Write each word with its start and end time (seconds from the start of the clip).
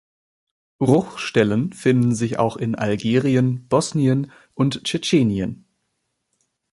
Bruchstellen 0.79 1.73
finden 1.73 2.15
sich 2.15 2.39
auch 2.39 2.57
in 2.57 2.73
Algerien, 2.73 3.67
Bosnien 3.67 4.31
und 4.55 4.83
Tschetschenien. 4.83 5.67